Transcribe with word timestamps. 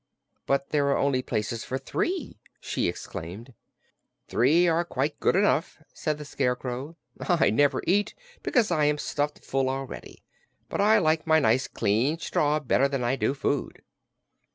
"But 0.47 0.69
there 0.71 0.87
are 0.87 0.97
only 0.97 1.21
places 1.21 1.63
for 1.63 1.77
three!" 1.77 2.39
she 2.59 2.87
exclaimed. 2.87 3.53
"Three 4.27 4.67
are 4.67 4.83
quite 4.83 5.15
enough," 5.23 5.77
said 5.93 6.17
the 6.17 6.25
Scarecrow. 6.25 6.95
"I 7.19 7.51
never 7.51 7.83
eat, 7.85 8.15
because 8.41 8.71
I 8.71 8.85
am 8.85 8.97
stuffed 8.97 9.45
full 9.45 9.69
already, 9.69 10.23
and 10.71 10.81
I 10.81 10.97
like 10.97 11.27
my 11.27 11.37
nice 11.37 11.67
clean 11.67 12.17
straw 12.17 12.59
better 12.59 12.87
than 12.87 13.03
I 13.03 13.15
do 13.15 13.35
food." 13.35 13.83